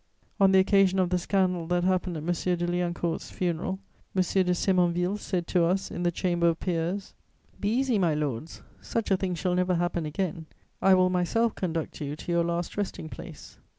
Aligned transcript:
On 0.39 0.51
the 0.51 0.57
occasion 0.57 0.97
of 0.97 1.11
the 1.11 1.19
scandal 1.19 1.67
that 1.67 1.83
happened 1.83 2.17
at 2.17 2.23
M. 2.23 2.57
de 2.57 2.65
Liancourt's 2.65 3.29
funeral, 3.29 3.77
M. 4.15 4.23
de 4.23 4.45
Sémonville 4.51 5.19
said 5.19 5.45
to 5.45 5.63
us, 5.65 5.91
in 5.91 6.01
the 6.01 6.09
Chamber 6.09 6.47
of 6.47 6.59
Peers: 6.59 7.13
"Be 7.59 7.69
easy, 7.69 7.99
my 7.99 8.15
lords, 8.15 8.63
such 8.81 9.11
a 9.11 9.17
thing 9.17 9.35
shall 9.35 9.53
never 9.53 9.75
happen 9.75 10.07
again; 10.07 10.47
I 10.81 10.95
will 10.95 11.11
myself 11.11 11.53
conduct 11.53 12.01
you 12.01 12.15
to 12.15 12.31
your 12.31 12.43
last 12.43 12.77
resting 12.77 13.09
place." 13.09 13.59